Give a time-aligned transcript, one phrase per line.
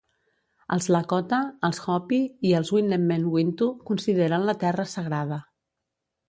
[0.75, 2.19] Els lakota, els hopi
[2.51, 5.41] i els winnemem wintu consideren la terra sagrada.